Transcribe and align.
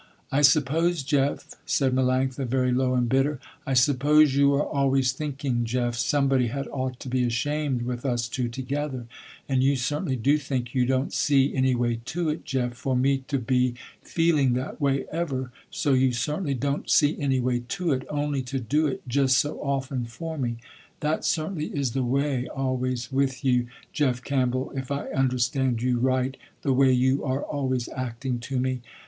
"I 0.31 0.41
suppose, 0.41 1.03
Jeff," 1.03 1.45
said 1.63 1.93
Melanctha, 1.93 2.47
very 2.47 2.71
low 2.71 2.95
and 2.95 3.07
bitter, 3.07 3.39
"I 3.67 3.75
suppose 3.75 4.33
you 4.33 4.51
are 4.55 4.65
always 4.65 5.11
thinking, 5.11 5.63
Jeff, 5.63 5.93
somebody 5.95 6.47
had 6.47 6.67
ought 6.69 6.99
to 7.01 7.07
be 7.07 7.23
ashamed 7.23 7.83
with 7.83 8.03
us 8.03 8.27
two 8.27 8.49
together, 8.49 9.05
and 9.47 9.61
you 9.61 9.75
certainly 9.75 10.15
do 10.15 10.39
think 10.39 10.73
you 10.73 10.87
don't 10.87 11.13
see 11.13 11.53
any 11.55 11.75
way 11.75 11.99
to 12.05 12.29
it, 12.29 12.45
Jeff, 12.45 12.73
for 12.73 12.95
me 12.97 13.19
to 13.27 13.37
be 13.37 13.75
feeling 14.01 14.53
that 14.53 14.81
way 14.81 15.05
ever, 15.11 15.51
so 15.69 15.93
you 15.93 16.11
certainly 16.13 16.55
don't 16.55 16.89
see 16.89 17.15
any 17.21 17.39
way 17.39 17.61
to 17.67 17.91
it, 17.91 18.01
only 18.09 18.41
to 18.41 18.59
do 18.59 18.87
it 18.87 19.07
just 19.07 19.37
so 19.37 19.59
often 19.59 20.05
for 20.05 20.35
me. 20.35 20.55
That 21.01 21.25
certainly 21.25 21.67
is 21.77 21.91
the 21.91 22.01
way 22.03 22.47
always 22.47 23.11
with 23.11 23.45
you, 23.45 23.67
Jeff 23.93 24.23
Campbell, 24.23 24.73
if 24.75 24.89
I 24.89 25.09
understand 25.09 25.83
you 25.83 25.99
right 25.99 26.37
the 26.63 26.73
way 26.73 26.91
you 26.91 27.23
are 27.23 27.43
always 27.43 27.87
acting 27.95 28.39
to 28.39 28.57
me. 28.59 28.81